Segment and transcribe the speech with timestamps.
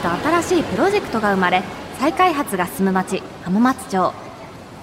[0.00, 1.62] と新しいプロジェクトが生まれ
[1.98, 4.12] 再開発が進む町浜松町。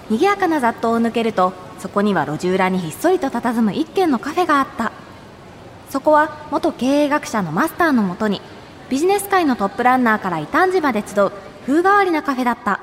[0.09, 4.91] 賑やかな雑踏を抜けるとそこには路地裏にひっそりと佇む一軒のカフェがあった。
[5.89, 8.41] そこは元経営学者のマスターのもとに
[8.89, 11.31] ビジネス界のトップランナーから異端児まで集う
[11.65, 12.79] 風変わりなカフェだった。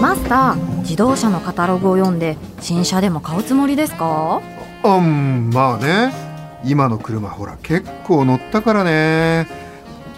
[0.00, 4.40] マスター自動車のカタログを読んで新車でも買うつもりですか？
[4.84, 6.27] うんまあね。
[6.64, 9.48] 今の車ほら結構乗ったからね。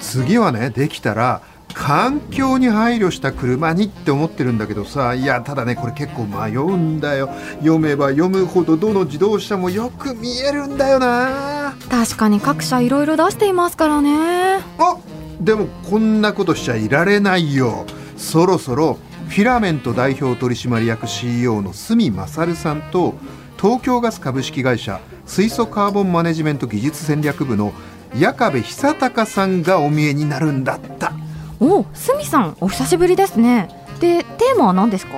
[0.01, 1.43] 次はねできたら
[1.75, 5.15] 環境に配慮した車にって思ってるんだけどさ。
[5.15, 7.29] いやただねこれ結構迷うんだよ。
[7.59, 11.75] 読めば読むほどどの自動車もよく見えるんだよな。
[11.89, 14.61] 確かに各社いろいろ出していますからね。
[14.79, 14.97] あ
[15.41, 17.87] でもこんなことしちゃいられないよ。
[18.17, 23.15] そろそろフィラメント代表取締役 CEO の角勝さんと
[23.57, 27.73] 東京ガス株式会社水素カーボンマネジメント技術戦略部の
[28.17, 31.13] 矢壁久隆さんがお見えになるんだった。
[31.61, 33.69] おすみさんお久しぶりですね。
[34.01, 35.13] でテーマは何ですか？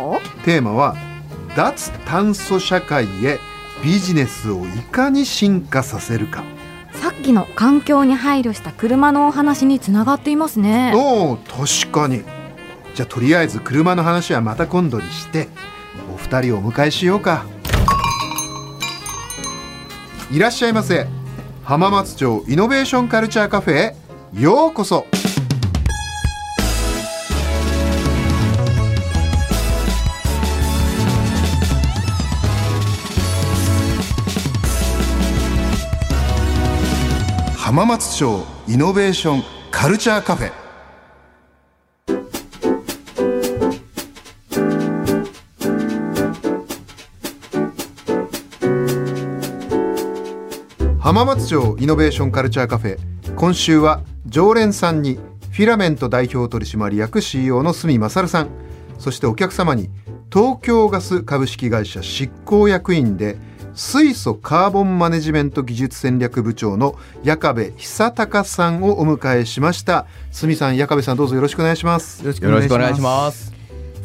[0.44, 0.96] テーマは
[1.56, 3.38] 脱炭素社会へ
[3.82, 6.44] ビジネスをいかに進化させるか。
[6.92, 10.92] さっきの環境に配慮した車のお話につながっていますね。
[10.94, 12.22] おお確かに。
[12.94, 15.48] じゃあとりあえず車の話はまた今度にして
[16.12, 17.46] お二人をお迎えしようか
[20.32, 21.06] いらっしゃいませ。
[21.62, 23.96] 浜松町イノベーションカルチャーカフェへ
[24.32, 25.04] ようこそ。
[37.54, 40.61] 浜松町イノベーションカルチャーカフェ。
[51.12, 55.16] 浜松町イノベーションカルチャーカフェ今週は常連さんに
[55.50, 58.48] フィラメント代表取締役 CEO の角勝さん。
[58.98, 59.90] そしてお客様に
[60.32, 63.36] 東京ガス株式会社執行役員で
[63.74, 70.06] 水素カーボンマネジメント技術戦略部長の矢壁久隆さんをお迎えしました。
[70.32, 72.22] 角さん矢壁さんどうぞよろしくお願いします。
[72.22, 73.52] よろしくお願いします。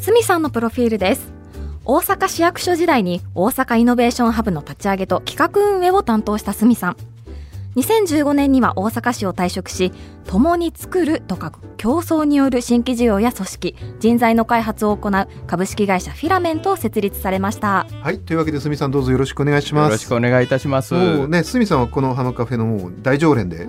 [0.06, 1.37] 角さんのプロフィールです
[1.90, 6.98] 大阪市役所時代に大阪イノベーションハブの立ち上げと企画運営を担当した角さん。
[7.78, 9.94] 2015年には大阪市を退職し
[10.26, 17.88] 共に作ると書く競争による新規事業や組織人材の開発を行う株式会社フィラメントを設立されました。
[18.02, 19.86] はいというわけで角さんどうぞよろしくお願いします。
[19.86, 20.94] よろしくお願いいたします。
[20.94, 23.66] もうね角さんはこの浜カフェのもう大常連で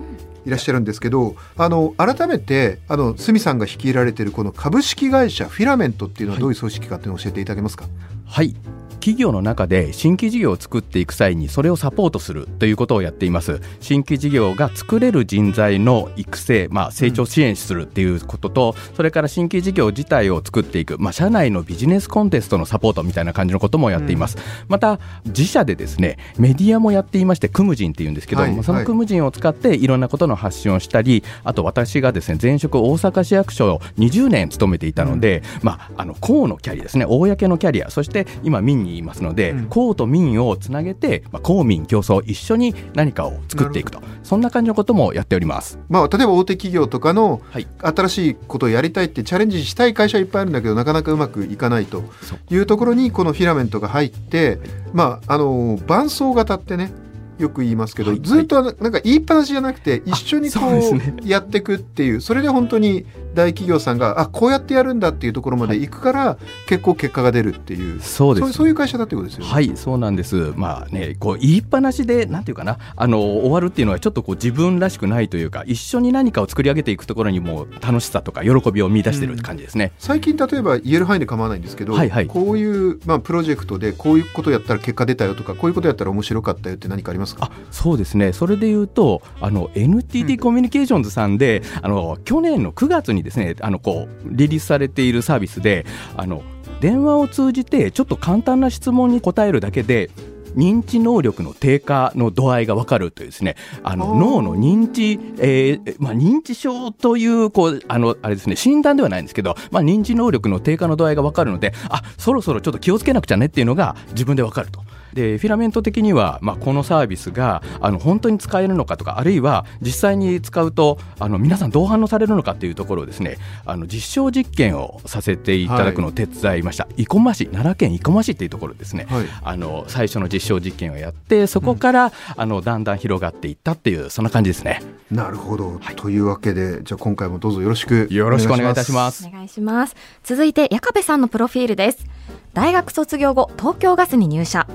[0.49, 7.85] いらっしゃるんですけどあの改めてあの角さんが率いられているこの株式会社フィラメントっていうのはどういう組織かっていうのを教えていただけますか？
[8.27, 8.57] はい
[9.01, 13.61] 企業の中で新規事業を作っていく際にそれをサポートするということをやっています。
[13.81, 44.01] 新規事業が作れる人材の育成、まあ、成長支援するっていうことと、うん、それから新規事業自体を作っていく、まあ、社内のビジネスコンテストのサポートみたいな感じのこともやっています、うん、また自社でですねメディアもやっていましてクムジンっていうんですけど、はい、そのクムジンを使っていろんなことの発信をしたりあと私がですね前職大阪市役所を20年勤めていたので、うん、まあ、あの公のキャリアですね公のキャリアそして今民にいますので、公と民をつなげて、まあ、公民競争一緒に何かを作っていくと。
[44.29, 47.41] そんな感じのこともやっております、まあ、例えば大手企業とかの
[47.79, 52.05] 新しいことをやりたいってチャレンジしたい会社はいっぱいあるんだけどなかなかうまくいかないと
[52.51, 54.59] いうところにこのフィラメントが入って、
[54.93, 56.93] まあ、あの伴走型ってね
[57.39, 69.51] よく言いますけど、はい、ずっとなんか言いっぱなしじゃなくて一緒にこうやっていくっていうそれで本当に大企業さんがあこうやってやるんだっていうところまで行くから、はい、結構結果が出るっていうそうですそういう会社だってことですよね。
[69.51, 70.53] はいそうなんです。
[70.57, 87.51] まあねこう言いっぱなしでなんていうかなあの終わるっていうのはちょっとこう自分らしくないというか一緒に何かを作り上げていくところにも楽しさとか喜びを見出してる感じですね、うん、最近例えば言える範囲で構わないんですけど、はいはい、こういう、まあ、プロジェクトでこういうことやったら結果出たよとかこういうことやったら面白かったよって何かありますか？
[87.51, 88.33] あそうですね。
[88.33, 95.87] それで言うとあの NTT コミュニケーションズさんで、うん、あの去年の9月にですねあのこうリリースされているサービスで
[96.17, 96.43] あの
[96.81, 100.11] 電話を通じてちょっと簡単な質問に答えるだけで
[100.55, 114.83] 認知能力の低下の度合いが分かるというですねあの脳の認知、えーまあ、認知症というこうあのあれですね診断ではないんですけど、まあ、認知能力の低下の度合いが分かるのであそろそろちょっと気をつけなくちゃねっていうのが自分で分かると。
[115.19, 123.37] でフィラメント的には、まあ、このサービスがあの本当に使えるのかとかあるいは実際に使うとあの皆さんどう反応されるのかっていうところをですね
[123.67, 134.83] あの実証実験をさせていただくのを手伝いました、はい、生駒市奈良県生駒市っていうところですね、はい、あの最初の実証実験をやってそこから、うん、あのだんだん広がっていったっていうそんな感じですね。
[135.11, 139.27] なるほど、はい、というわけでじゃあ今回もどうぞよろしくよろしくお願いいたします。
[139.27, 139.97] お願いします。
[140.23, 142.07] 続いて矢壁さんのプロフィールです。
[142.55, 144.67] 大学卒業後東京ガスに入社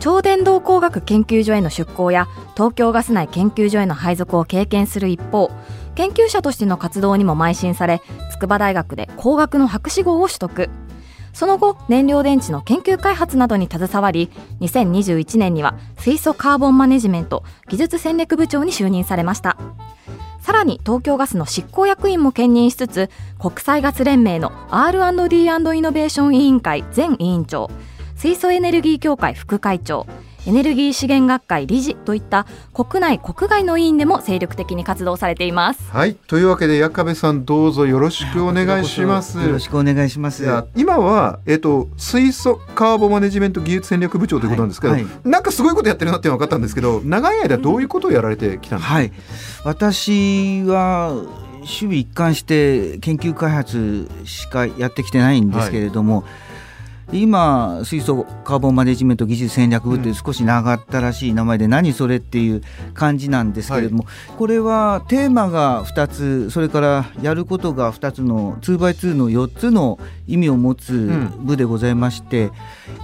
[0.00, 5.50] 超電導工学研究所への出向や東京ガス内研究所への配属を経験する一方
[5.94, 8.00] 研究者としての活動にも邁進され
[8.30, 10.70] 筑波大学で工学の博士号を取得。
[11.32, 14.28] その後燃料電池の研究開発などに携わり
[14.60, 19.56] 2021年には水素カーボンマネジメント技術戦略部長に就任されました。
[20.40, 27.70] さらに東京ガスの執行役員も兼任しつつ国際ガス連盟の R&D& イノベーション委員会前委員長
[28.18, 30.04] 水素エネルギー協会副会長
[30.44, 35.88] エネルギー資源学会理事といった国内国外の委員でも精力的に活動されています。
[35.92, 36.16] はい。
[36.26, 39.38] というわけで矢壁さんどうぞよろしくお願いします。
[39.38, 40.44] よろしくお願いします。
[40.74, 49.12] 今はえっ、ー、と水素カーボンマネジメント技術戦略部長ということなんですけど、はいはい、なんかすごいことやってるなって分かったんですけど長い間どういうことをやられてきたんですか、はい、
[49.62, 51.12] 私は
[51.60, 56.48] 守備一貫して研究開発しかやってきてないんですけれども、はい
[57.12, 62.62] 今水素カーボンマネジメント技術戦略部という少し長ったらしい名前で何それっていう
[62.92, 72.52] 感じなんですけれども、はい、これはテーマが2つそれからやることが2つの 2x2 の4つの意味を持つ部でございまして、うん、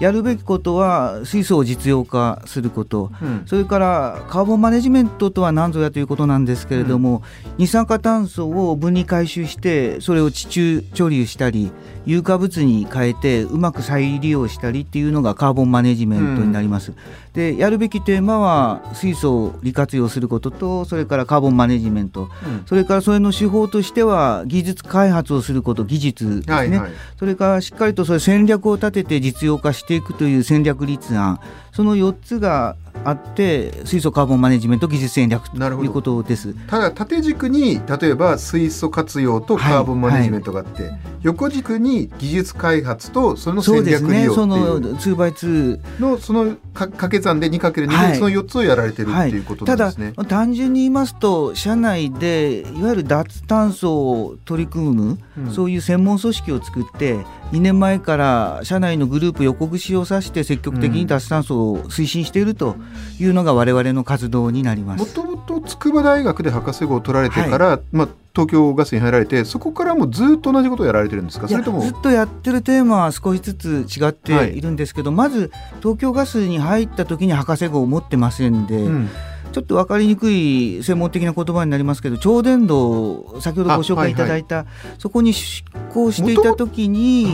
[0.00, 11.72] やるべきことは水素を実用化すること、うん、それからカーボンマネジメントとは何ぞやということなんですけれども、うん、二酸化炭素を分に回収してそれを地中貯留したり
[12.04, 16.92] 有価物に変えてうまく再利用したりっていうのがカーボンマネジメントになります。
[16.92, 16.96] うん、
[17.32, 31.40] でやるべきテーマは水素を利活用することとそれからカーボンマネジメント、うん、それからそれの手法としては技術開発をすること技術ですね、はいはい、それからしっかりとそれ戦略を立てて実用化していくという戦略立案。
[31.72, 36.54] その4つがあって水素カーボンマネジメント技術戦略ということです。
[36.66, 40.92] ただ縦軸に例えば水素活用とカーボンマネジメントがあって、はい。
[40.92, 62.76] はい、横軸に技術開発とその戦略利用そ、ね,、の 2x2 のその掛け算で 2×2 で、はい、その4つをやられてるっていうことなんですね、ただ単純に言いますと社内でいわゆる脱炭素を取り組む、うん、そういう専門組織を作って2年前から社内のグループ横串を指して積極的に脱炭素を推進していると
[63.18, 65.00] いうのが我々の活動になります。
[65.00, 71.48] もともと筑波大学で博士号を取られてから、はい、まあ東京ガスに入られてそこからもずっと同じことをやられてるんですか？
[71.48, 71.82] それとも？
[71.82, 74.60] ずっとやってるテーマは少しずつ違ってい。
[74.60, 79.10] るんですけど、はい、まず東京ガスに入った時に博士号を持ってませんで、うん。
[79.52, 87.32] ちょっと分かりにくい専門的な言葉になりますけど超電導先ほどご紹介いただいた、はいはい、そこに出向していた時に、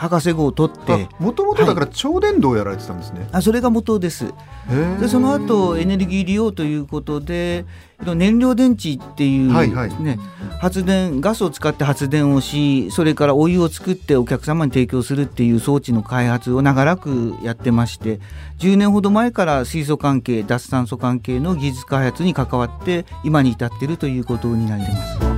[0.00, 4.32] 博士号を取ってもともとだから超電導をやられてたんですね、はい、あそれが元です。
[4.98, 7.66] でその後エネルギー利用ということで
[8.06, 10.18] 燃料電池っていう、はいはい、ね、
[10.58, 18.20] 発電ガスを使って発電をしそれからお湯を作ってお客様に提供するっていう装置の開発を長らくやってまして
[18.58, 25.29] 10年ほど前から水素関係脱炭素関係の技術開発に関わって今に至っているということになります。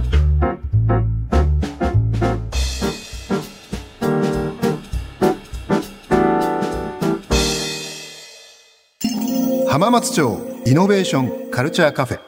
[9.73, 12.21] 浜松町イノベーションカルチャーカフェ。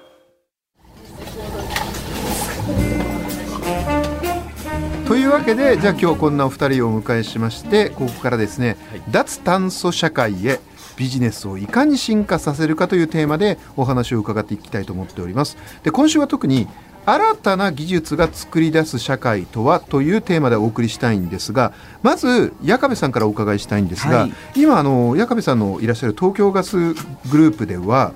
[5.06, 10.58] というわけでじゃあ今日こんなお二人をお迎えしましてここからですね、はい、脱炭素社会へ
[10.96, 15.58] ビジネスをいかに進化させるかというテーマでお話を伺っていきたいと思っております。
[15.82, 16.66] で今週は特に
[17.06, 26.94] 新たな技術が作り出す社会とはというテーマでお送りしたいんですがまず矢壁さんからお伺いしたいんですが、はい、今あの矢壁さんのいらっしゃる東京ガスグ
[27.32, 28.12] ループでは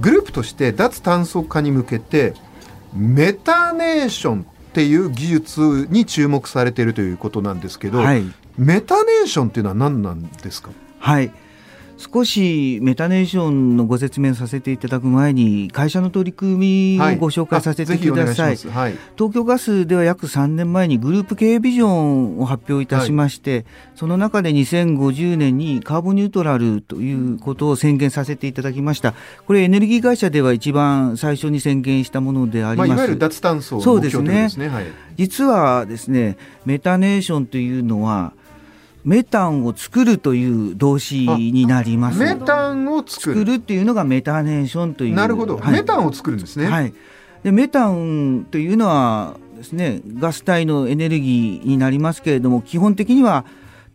[0.00, 2.34] グループとして脱炭素化に向けて
[2.94, 8.22] メタネーションっていう技術に注目されているということなんですけど、はい、
[8.56, 10.70] メタネーションっていうのは何なんですか？
[11.00, 11.32] はい
[11.98, 18.56] 少しメタネーションのご説明させていただく前に会社の取り組みをご紹介させてください。
[18.56, 18.72] はい。
[18.72, 23.64] はい、東京ガスでは約3年前にグループ経営ビジョンを発表いたしまして、はい、
[23.96, 29.14] その中で2050年にカーボンニュートラルということを宣言させていただきました。
[29.46, 38.34] これエネルギー会社では一番最初に宣言したものであります、まあ、いわゆる脱炭素の目標ですね、ね、実はですねメタネーションというのは
[39.04, 42.18] メタンを作るという動詞になります。
[42.18, 45.14] メタンを作るっていうのがメタネーションという。
[45.14, 46.66] なるほど、はいメタンを作るんですね。
[46.66, 46.92] はい。
[47.42, 53.44] でメタンというのはですねガス体のエネルギーになりますけれども基本的には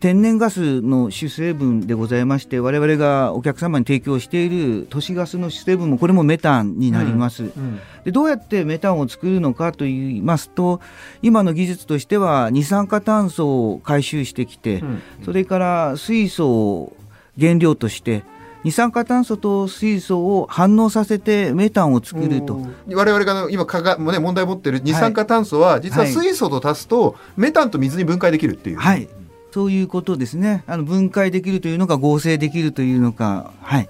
[0.03, 7.43] 天然ガスの主成分でございまして我々がお客様に提供している都市ガスの主成分もこれもメタンになります。
[7.43, 10.81] うんでどうやってメタンを作るのかといいますと
[11.21, 16.97] 今の技術としては二酸化炭素を回収してきて、うんそれから水素を
[17.39, 18.25] 原料として
[18.65, 22.59] 二酸化炭素と水素を反応させてメタンを作ると。
[22.93, 28.77] 我々が今かが、ね、問題を持ってる二酸化炭素は、実は水素と足すとメタンと水に分解できるっていう。
[28.79, 29.07] はい、
[29.53, 30.63] そういうことですね。
[30.65, 33.89] あの分解できるというのか合成できるというのか、はい。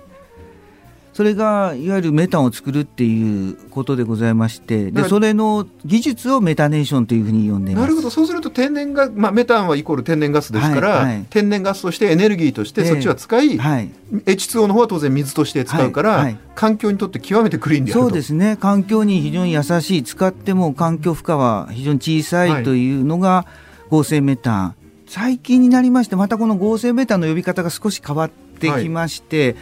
[1.14, 7.84] それがいわゆるメタンを作るっていうことでございまして、でそれの技術をメタネーションというふうに呼んでいます。
[7.84, 13.90] なるほどそうすると天然ガまあ、メタンはイコール天然ガスですから、はいはい天然ガスとしてエネルギーとしてええそっちは使い、はい。
[14.12, 18.58] H2O の方は当然水として使うから、はいはい環境にとって極めてクリーンであるとそうですね。
[18.58, 23.46] 環境に非常に優しい、使っても環境負荷は非常に小さはいいというのが
[23.90, 24.76] 合成メタン。
[25.14, 29.56] 最近になりまして、またこの合成メタンの呼び方が少し変わってきまして、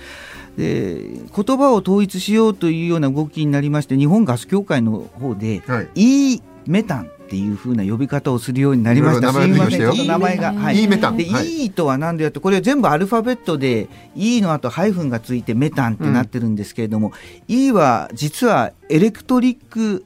[0.58, 1.04] で
[1.36, 9.34] 言葉を統一しようというような動きになりまして日本ガス協会の方ではい、E メタンっていうふうな呼び方をするようになりました。
[9.34, 9.80] すいません。
[9.80, 10.84] ちょっと名前が、はい。
[10.84, 11.18] E メタン。
[11.18, 11.66] で、はい。
[11.66, 17.12] E とは何でやってこれは全部アルファベットで E の後ハイフンがついてメタンってなってるんですけれども、
[17.50, 20.06] E は実はエレクトリック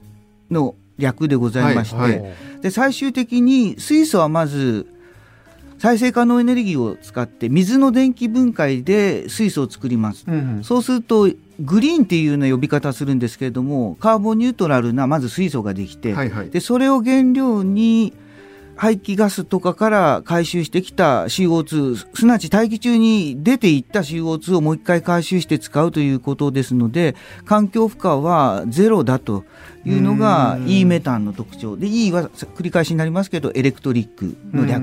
[0.50, 2.20] の略でございまして、はい。
[2.20, 2.30] は
[2.64, 4.88] で最終的に水素はまず
[5.78, 10.26] 再生可能エネルギーを使って水の電気分解で水素を作ります。
[10.28, 10.64] うんうん。
[10.64, 11.30] そうすると
[11.60, 16.50] グリーンっていうような呼び方をするんですけれどもカーボンニュートラルなまず水素ができて、はいはい。
[16.50, 18.14] でそれを原料に
[18.76, 27.16] 排気ガスとかから回収してきた CO2 すなわち大気中に出ていった CO2 をもう一回回収して使うということですので
[27.46, 29.46] 環境負荷はゼロだと
[29.86, 30.70] いうのがうん。
[30.70, 31.78] E メタンの特徴。
[31.78, 34.82] で E は繰り返しになりますけどエレクトリックの略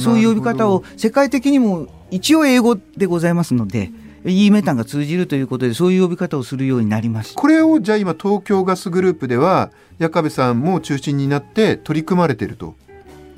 [0.00, 3.90] そういう呼び方を世界的にも一応英語でございますので
[4.24, 7.40] E メタンが通じるということでそういう呼び方をするようになりました。
[7.40, 12.74] これをじゃあ今東京ガスグループでは矢壁さんも中心になって取り組まれてると。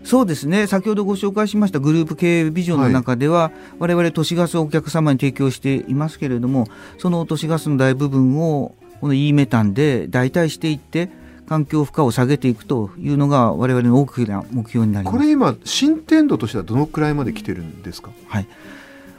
[0.04, 11.10] そうですね先ほどご紹介しましたグループ経営ビジョンの中では、我々都市ガスをお客様に提供していますけれどもその都市ガスの大部分をこの E メタンで代替していって
[11.48, 15.16] 環境負荷を下げていくというのが我々の大きな目標になります。
[15.16, 18.10] これ今進展度としてはどのくらいまで来てるんですか？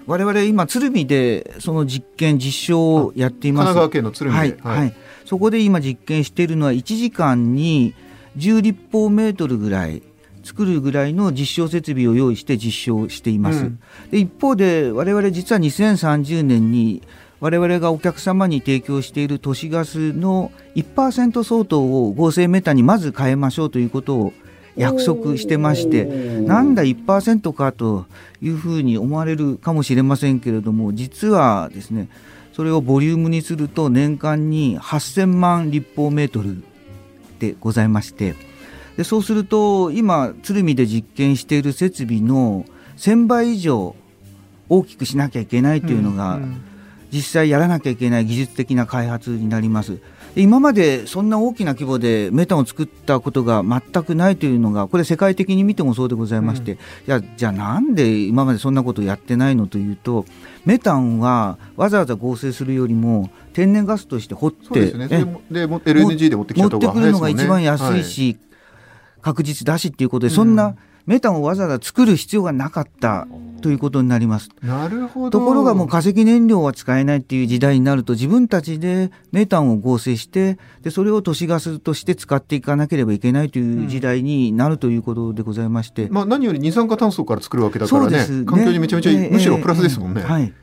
[0.05, 3.65] 我々今鶴見でその実験実証をやっています。
[3.65, 4.57] 神奈川県の鶴見で。
[4.61, 4.95] はい、はい。
[5.25, 7.93] そこで今実験しているのは1時間に
[8.37, 10.01] 10立方メートルぐらい
[10.43, 13.79] 作るぐらいの実証設備を用意して実証しています、うん。
[14.09, 17.03] で一方で我々実は2030年に
[17.39, 24.33] 我々がお客様に提供している都市ガスの1%相当を合成メタンにまず変えましょうということを
[24.75, 28.05] 約束してましてなんだ1%かと
[28.41, 32.09] いうふうに思われるかもしれませんけれども実はですね
[32.53, 36.63] それをボリュームにすると年間に8000万立方メートル
[37.39, 38.35] でございまして
[38.97, 42.65] でそうすると今鶴見で実験している設備の
[42.97, 43.95] 1000倍以上
[44.67, 46.68] 大きくしなきゃいけないというのが、ん
[47.11, 49.99] 実際やらなきゃいけない技術的な開発になります。
[50.35, 60.25] で今までそんな大きな規模でメタンを作ったことが全くないというのがこれ世界的に見てもそうでございまして、いやじゃあなんで今までそんなことをやってないのというと
[60.65, 65.07] メタンはわざわざ合成するよりも天然ガスとして掘ってそうですね。
[65.07, 68.37] でも LNG で持ってき持ってたとこくるのが一番安いし、
[69.21, 70.75] 確実だしっていうことで、そんな
[71.09, 73.27] メタンをわざわざ作る必要がなかった
[73.63, 74.49] ということになります。
[74.61, 75.39] なるほど。
[75.39, 90.21] ところがもう化石燃料は使えないっていう時代になると自分たちでメタンを合成してでそれを都市ガスとして使っていかなければいけないという時代になるということでございまして、まあ何より二酸化炭素から作るわけだからねね環境にめちゃめちゃええむしろプラスですもんね。
[90.21, 90.53] ええはい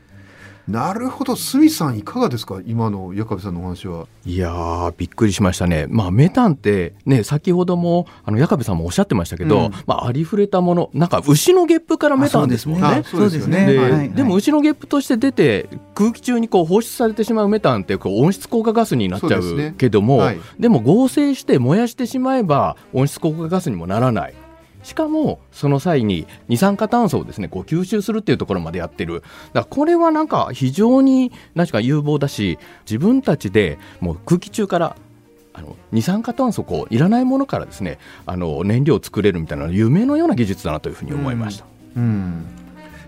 [0.67, 2.59] なるほど、スミさんいかがですか？
[2.65, 4.05] 今の矢壁さんのお話は。
[4.25, 5.85] いやー、びっくりしましたね。
[5.89, 12.85] まあ、メタンって、ね、先ほども、あの、矢壁さんもおっしゃってましたけど、うんまあ、ありふれたもの、なんか、牛のゲップからメタンですもんね。
[12.85, 24.33] あそうですねで,、はいはいでも牛のゲップとして出て空気中にこう放出されてしまうメタンってこう温室効果ガスになっちゃそうけどもで,、はいも合成して燃やしてしまえば温室効果ガスにもならない。
[24.87, 29.15] しかもその際に二酸化炭素をですねこう吸収するっていうところまでやってる。
[29.15, 34.95] だからこれはなんか非常に何か有望だし自分たちでもう空気中から
[35.53, 41.65] あの二酸化炭素こういらないものからですねあの燃料を作れるみたいな夢のような技術だなというふうに思いました。
[41.97, 42.45] うん。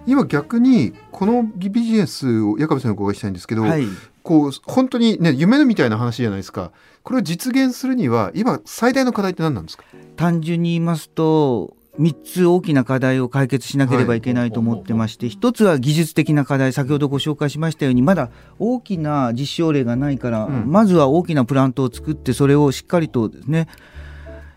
[0.06, 3.86] 今逆にこのビジネスを矢上さんにお伺いしたいんですけど、はい、
[4.24, 6.72] こう本当にね夢みたいな話じゃないですか。
[7.04, 9.84] これを実現するには今最大の課題って何なんですか？
[10.16, 23.68] 単純に言いますと3つ大きな課題を解決しなければいけないと思ってまして、はい、1つは技術的な課題先ほどご紹介しましたようにまだ大きな実証例がないから、うん、まずは大きなプラントを作ってそれをしっかりとですね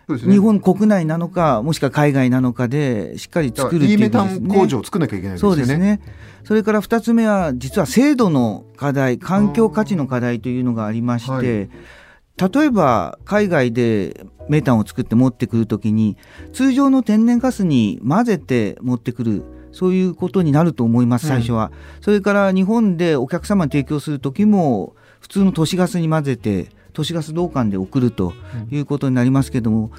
[0.07, 5.49] ね、日本国内なのかもしくは海外なのかでしっかり作るっていう、ね、メタン工場を作らなきゃいけないですね。
[5.49, 6.01] そうですね。
[6.43, 16.17] それから2つ目は実は制度の課題環境価値の課題というのがありまして、はい、例えば海外でメタンを作って持ってくるときに
[16.51, 28.33] 通常の天然ガスに混ぜて持ってくるそういうことになると思います最初は、うん、それから日本でお客様に提供する時も普通の都市ガスに混ぜて都市ガス導管で送ると
[28.71, 29.91] いうことになりますけども、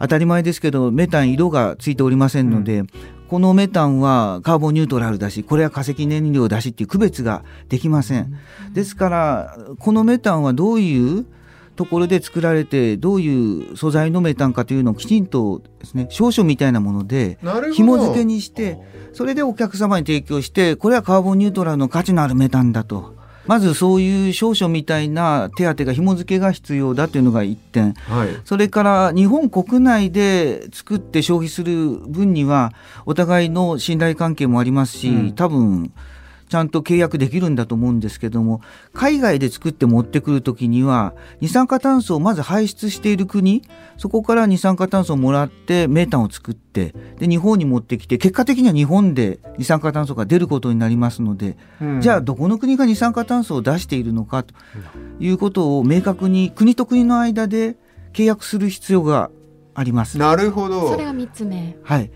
[0.00, 2.86] 当たり前ですけどメタン色がついておりませんので、うん、
[3.28, 8.34] このメタンはカーボンニュートラルだしこれは化石燃料だしっていう区別ができません。
[8.72, 11.26] ですからこのメタンはどういう
[11.76, 17.38] ところで作られてどういう素材のメタンかというのをきちんとですね証書みたいなもので
[17.72, 18.78] 紐付けにして
[19.12, 23.19] それでお客様に提供してこれはカーボンニュートラルの価値のあるメタンだと
[23.50, 32.72] まずそういう証書みたいな手当が紐付けが必要だというのが1点、はい、それから日本国内で作って消費する分には
[33.06, 35.92] お互いの信頼関係もありますし、うん、多分
[36.50, 38.60] ちゃんと契約できるんだと思うんですけども
[38.92, 43.62] 海外で作って持ってくるときには二酸化炭素をまず排出している国
[43.96, 54.52] そこから二酸化炭素をもらってメータンを作ってで日本に持ってきて結果的には日本で二酸化炭素が出ることになりますので、うん、じゃあどこの国が二酸化炭素を出しているのかと
[55.20, 57.76] いうことを明確に国と国の間で
[58.12, 59.30] 契約する必要が
[59.74, 60.18] あります。
[60.18, 60.90] なるほど。
[60.90, 61.76] それが三つ目。
[61.84, 62.10] はい。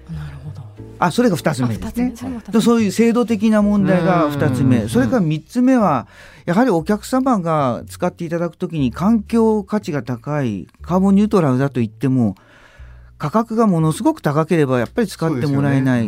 [0.99, 2.15] あそれが2つ目ですね。
[2.61, 4.89] そういう制度的な問題が2つ目。
[4.89, 6.07] それから3つ目は
[6.47, 12.37] やはりお客様が使っていただくときに環境価値が高いカーボンニュートラルだと言っても
[13.19, 16.07] 価格がものすごく高ければやっぱり使ってもらえない。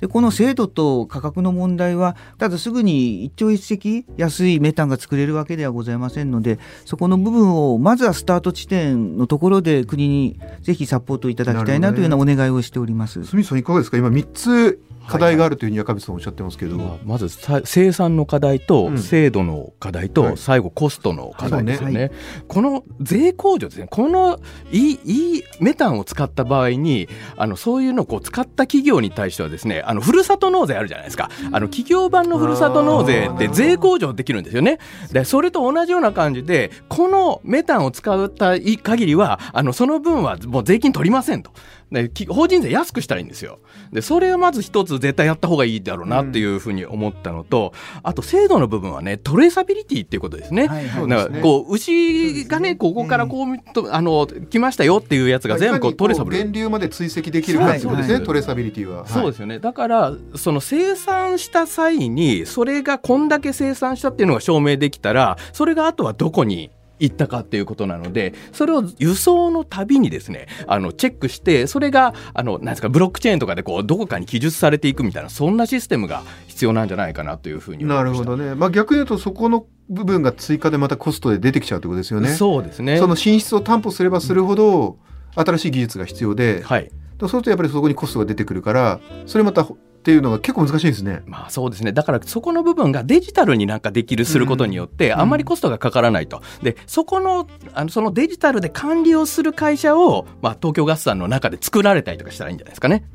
[0.00, 13.20] でこの制度と価格の問題はただすぐに一朝一夕安いメタンが作れるわけではございませんのでそこの部分をまずはスタート地点のところで国にぜひサポートいただきたいなというようなお願いをしております。
[13.20, 13.96] ね、住さんいかがですか？
[13.96, 22.00] 今3つ課題があるというふうに赤さんおっしゃってますけど、まあ、まず生産の課題と制度の課題と、最後コストの課題ですよね。
[22.00, 22.10] はい、
[22.48, 23.86] この税控除ですね。
[23.90, 24.40] この
[24.72, 34.78] いいいいメタンを使った場合にあのそういうのをこう使った企業に対してはですねあのふるさと納税あるじゃないですかあの企業版のふるさと納税って税控除できるんですよね。
[35.12, 41.52] でそれと同じような感じでこのメタンを使った限りはあのその分はもう税金取りませんと。
[41.94, 43.58] で法人税安くしたらいいんですよ。
[43.92, 50.66] でそれをまず一つ絶対やった方がいいだろうなっていうふうに思ったのと、うん、あと制度の部分はねトレーサビリティっていうことですね。
[50.66, 56.36] はいはい、だからこう牛がねここからこうとあの来ましたよっていうやつが全部こうトレーサブル。
[56.36, 59.06] 源流まで追跡できるかってことですね、はい、トレーサビリティは。
[59.06, 59.58] そうですよね。
[59.58, 66.70] だからその生産した際にそれがこんだけ生産したっていうのが証明できたらそれがあとはどこに
[67.04, 78.54] 行ったかっていうことなので、それを輸送のたびにですね、あの、チェックして、それが、あの、なんですか、ブロックチェーンとかでこう、どこかに記述されていくみたいな、そんなシステムが必要なんじゃないかなというふうになるほどね。
[78.54, 82.28] まあ逆に言うと、そこの部分が追加でまたコストで出てきちゃうってことですよね。
[82.30, 82.98] そうですね。
[82.98, 84.98] その進出を担保すればするほど、
[85.34, 86.90] 新しい技術が必要で、はい。
[87.20, 89.66] そうするとやっぱりそこにコストが出てくるから、それまた
[90.04, 91.22] っていうのが結構難しいですね。
[91.24, 91.90] まあそうですね。
[91.92, 96.42] だからそこの部分がデジタルになんかできるすることによって、あんまりコストがかからないと。
[96.62, 103.06] で、そこの、あの、そのデジタルで管理をする会社を、まあ東京ガスさんの中で作られたりとかしたらいいんじゃないですかね。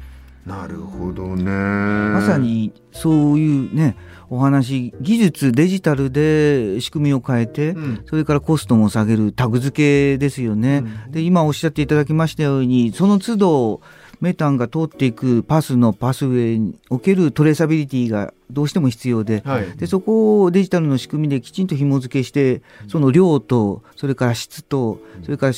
[0.47, 1.43] なるほどね。
[1.43, 3.95] まさにそういうね、
[4.31, 13.81] お話技術デジタルで仕組みを変えて、うん、それからコストも下げるタグ付けですよね、うん、で今おっしゃっていただきましたようにその都度
[14.21, 25.53] メタンが通っていくパスのパスウェイにおけるトレーサビリティがどうしても必要ではい、でそこをデジタルの仕組みできちんと紐付けしてその量とそれから質とそれから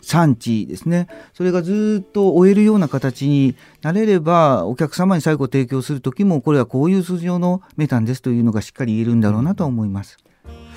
[0.00, 1.06] 産地ですね。
[1.34, 10.16] それがずっと終えるような形になれればお客様に最後提供する時もこれはこういう数字用のメタンですというのがしっかり言えるんだろうなと思います。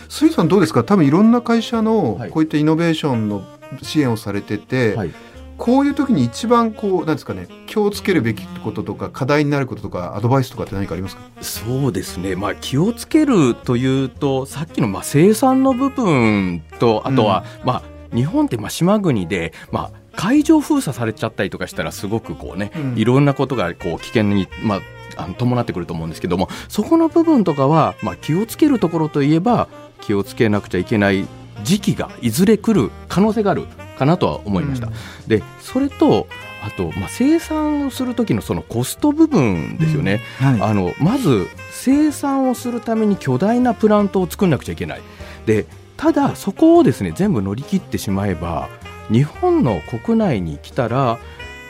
[0.09, 0.83] 水さんどうですか？
[0.83, 3.43] 多分いろんな会社のこういったイノベーションの
[3.81, 5.11] 支援をされてて、はい
[5.57, 11.23] こういう時に一番こうなんですかね気をつけるべきこととか課題になることとかアドバイスとかって何かありますか？
[11.41, 17.83] そうですね、まあ、気をつけるというとさっきのまあ生産の部分とあとは、うん、まあ
[18.15, 24.81] 日本ってまあ島国で、まあ、海上封鎖されちゃったりとかしたらすごくこうね、うん、いろんなことがこう危険に、まあ、
[25.17, 29.67] あの伴ってくると思うんですけどもそこの部分とかは、まあ、気をつけるところといえば
[30.01, 31.25] 気をつけなくちゃいけない
[31.63, 34.87] 時期がいずれ来る可能性があるかなとは思いました。
[34.87, 34.93] うん、
[35.27, 36.27] でそれと
[36.63, 40.47] あと、まあ、生産をする時のそのコスト部分ですよね、うん。
[40.47, 45.01] はい、あのまず生産をするために巨大なプラントを作んなくちゃいけない。
[45.45, 45.65] で
[45.97, 48.69] ただそこをですね全部乗り切ってしまえば
[49.09, 51.19] 日本の国内に来たら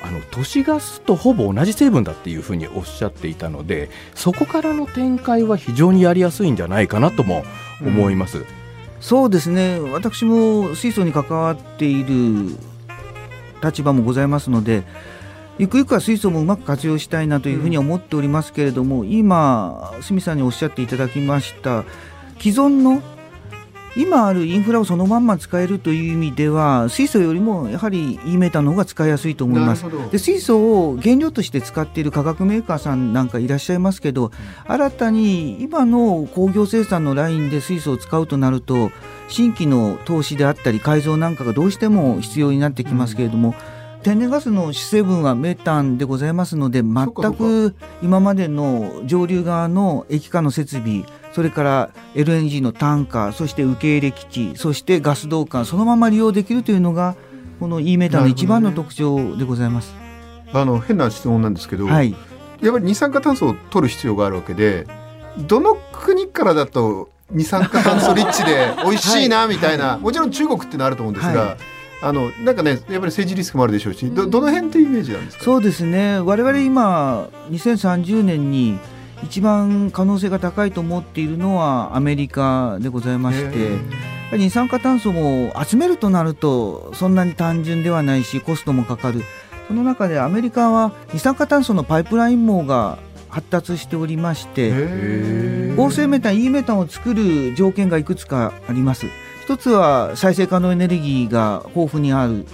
[0.01, 7.43] あの都市ガスとほぼ同じ成分だっていうふうにおっしゃっていたのでそこからの展開は非常にやりやすいんじゃないかなとも
[7.81, 8.39] 思います。
[8.39, 8.45] うん、
[8.99, 9.79] そうですね。
[9.79, 12.57] 私も水素に関わっている
[13.63, 14.83] 立場もございますので
[15.57, 21.85] ゆくゆくは水素もうまく活用したいなというふうに思っておりますけれども、うん、今鷲見さんにおっしゃっていただきました
[22.39, 23.01] 既存の
[23.97, 29.85] 今あるインフラをそのまんま使えるという意味では水素よりもやはり E メーターの方が使いやすいと思います。
[30.11, 34.31] で水素を原料として使っている化学メーカーさんなんかいらっしゃいますけど、
[34.65, 38.91] 新たに今の工業生産のラインで水素を使うとなると
[39.29, 43.55] 新規の投資であったり改造なんかがどうしても必要になってきますけれども、うん。
[44.03, 51.05] 天然ガスの主成分はメタンでございますので全く今までの上流側の液化の設備
[51.35, 57.17] それから LNG のタンカーそして受け入れ基地そしてガス導管そのまま利用できるというのが
[57.59, 59.91] この E メタンの一番の特徴でございます。
[59.91, 62.15] ね、あの変な質問なんですけど、はい、
[62.61, 64.87] やっぱり二酸化炭素を取る必要があるわけで
[65.37, 71.41] どの国からだと二酸化炭素リッチで美味しいなみたいな、はい、もちろん中国ってのあると思うんですが。
[71.41, 71.57] はい。
[72.01, 76.19] あのなんかねやっぱり政治リスクもあるでしょうしどどの辺というイメージなんですか、そうですね。
[76.19, 78.77] 我々今2030年に
[79.25, 83.77] 一番可能性が高いと思っているのはアメリカでございまして
[84.37, 89.21] 二酸化炭素も集めるとなるとそんなに単純ではないしコストもかかる。
[89.67, 99.07] その中でアメリカは二酸化炭素のパイプライン網が発達しておりまして合成メタン E メタンを作る条件がいくつかあります。
[99.43, 102.45] 一つは再生可能エネルギーが豊富にある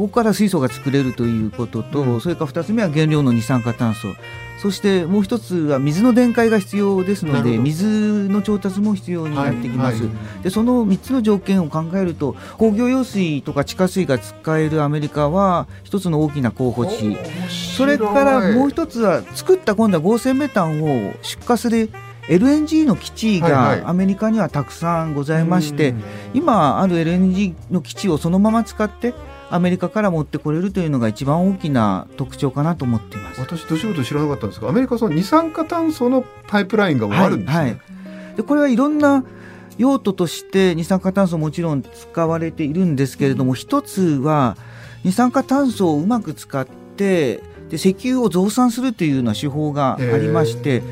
[0.00, 4.08] そこから水素が作れるということと、うん、それから二つ目は原料の二酸化炭素。
[4.56, 17.16] そしてもう一つは水の電解が必要ですので水の調達も必要になってきます、はいはい、でその3つの条件を考えると工業用水とか地下水が使えるアメリカは一つの大きな候補地。
[17.76, 21.90] それからもう一つは作った今度は合成メタンを出荷する
[22.28, 26.02] LNG の基地がアメリカにはたくさんございまして、はいはい、
[26.34, 29.14] 今ある LNG の基地をそのまま使って
[29.50, 33.40] アメリカから持ってこれるというのが一番大きな特徴かなと思っています。
[33.40, 37.76] 私ど素人知らなかったんですがアメリカその二酸化炭素のパイプラインがあるんですね、はいは
[38.34, 39.24] い、でこれはいろんな
[39.78, 44.56] 用途として二酸化炭素もちろん使われているんですけれども一つは
[45.04, 50.82] 二酸化炭素をうまく使ってで石油を増産するというような手法がありまして、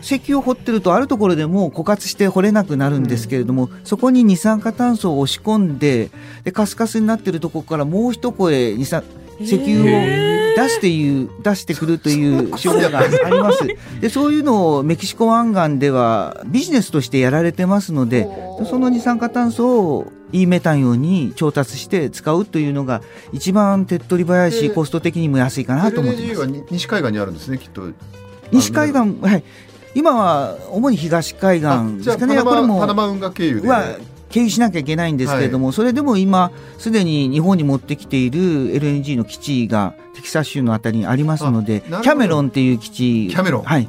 [0.00, 6.10] 石油を掘ってるとあるところでも枯渇して掘れなくなるんですけれども、うん、そこに二酸化炭素を押し込んで
[6.44, 9.04] でカスカスになってるところからもう一声二酸
[9.40, 13.66] 石油を出していう出してくるという手法があります。
[14.00, 18.28] でそういうのをメキシコ湾岸ではビジネスとしてやられてますので
[18.68, 26.64] その二酸化炭素をいいメタン用に調達して使うというのが一番手っ取り早いしコスト的にも安いかなと思ってます。
[26.70, 27.82] 西海岸にあるんですねきっと。
[28.52, 29.44] 西海岸はい
[29.96, 33.96] 今は主に東海岸ですかね、これもパナマ運河経由で、は
[34.28, 38.38] 経由しなきゃいけないんですけれども、はい、それでも今、すでに日本に持ってきている
[38.74, 43.88] LNG の基地がテキサス州のあたりにありますので、キャメロンっていう基地、キャメロン、はい、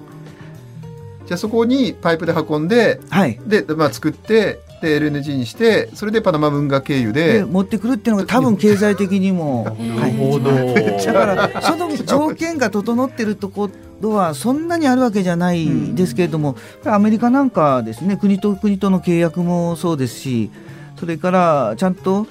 [1.26, 7.46] じゃあそこにパイプで運んで、はい、でまあ、作って、で LNG にしてそれでパナマ運河経由で。
[7.46, 9.64] 持ってくるっていうのが多分経済的にも。
[9.80, 13.70] なるほど、だからその 条件が整ってるとこ
[14.02, 20.52] ろはそんなにあるわけじゃないですけれども、うん、アメリカなんかですね国と国との契約もそうですし
[21.00, 22.28] それからちゃんと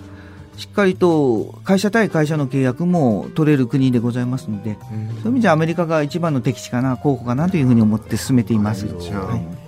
[0.56, 8.86] しっかりと会社対会社の契約も取れる国でございますので、うん、そういう意味じゃアメリカが一番の敵地かな候補かなというふうに思って進めています。
[8.86, 9.65] はい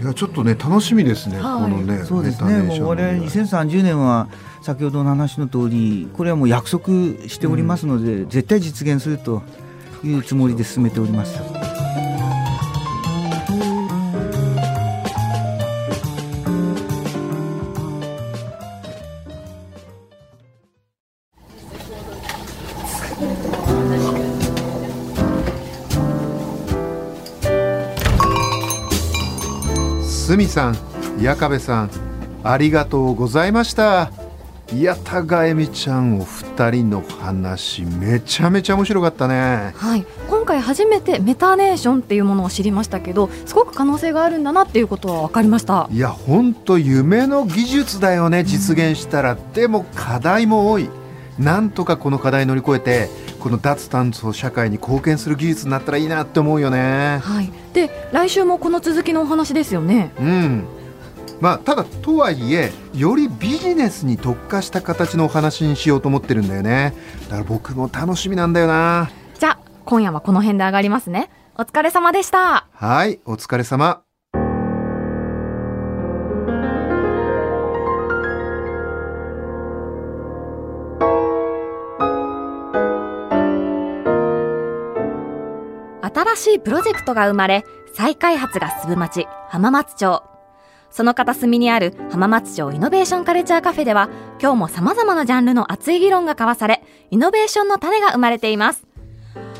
[0.00, 2.62] いやちょっとね楽しみですね、はい、このねそうですね。
[2.62, 4.28] もう我々2030年は
[4.62, 6.88] 先ほどの話の通りこれはもう約束
[7.28, 9.42] しておりますので、うん、絶対実現すると
[10.04, 11.75] いうつもりで進めております。
[30.56, 30.76] さん、
[31.20, 31.90] 矢壁さん、
[32.42, 34.10] ありがとうございました。
[34.74, 39.74] 矢田がえみちゃんお二人の話めちゃめちゃ面白かったね。
[39.76, 40.06] はい。
[40.30, 45.88] 今回初めてメタネーションっていうものを知りましたけどすごく可能性があるんだなっていうことは分かりました。
[45.92, 50.88] いや本当夢の技術だよね実現したら、うん、でも課題も多い。
[51.38, 53.10] なんとかこの課題乗り越えて
[53.46, 57.20] この脱炭素社会に貢献する技術になったらいいなって思うよね。
[57.22, 60.12] はい、で来週もこの続きのお話ですよね。
[60.18, 60.64] うん。
[61.40, 66.92] まあ、ただとはいえよりビジネスに特化した形のお話にしようと思ってるんだよね。
[67.28, 69.12] だから僕も楽しみなんだよな。
[69.38, 71.30] じゃあ今夜はこの辺で上がりますね。
[71.56, 72.66] お疲れ様でした。
[72.72, 74.05] はいお疲れ様
[86.16, 90.22] 新しいプロジェクトが生まれ再開発が進む町浜松町
[90.90, 94.08] その片隅にある浜松町イノベーションカルチャーカフェでは、
[94.40, 98.86] 今日も様々なジャンルの熱い議論が交わされ、イノベーションの種が生まれています。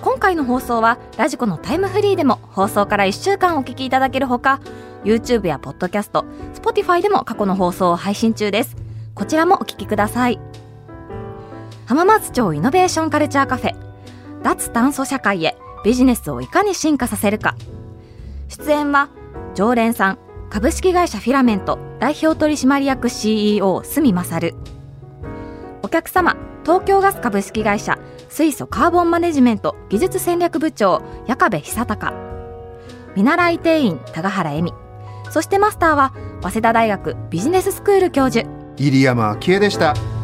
[0.00, 4.62] 今回の放送は、ラジコのタイムフリーでも放送から1週間お聞きいただけるほか、
[5.04, 8.74] YouTube や Podcast、Spotify でも過去の放送を配信中です。
[9.14, 10.40] こちらもお聞きください。
[11.84, 13.74] 浜松町イノベーションカルチャーカフェ、
[14.42, 17.54] 脱炭素社会へビジネスをいかに進化させるか。
[18.48, 19.08] 出演は、
[19.54, 20.18] 常連さん、
[20.50, 24.54] 株式会社フィラメント代表取締役 CEO 住勝
[25.82, 32.14] お客様東京ガス株式会社水素カーボンマネジメント技術戦略部長矢部久隆
[33.16, 34.72] 見習い店員高原恵美
[35.30, 40.15] そしてマスターは早稲田大学ビジネススクール教授入山昭恵でした。